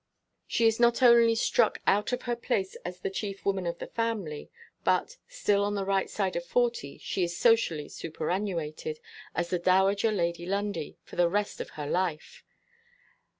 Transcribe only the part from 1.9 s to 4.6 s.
of her place as the chief woman of the family,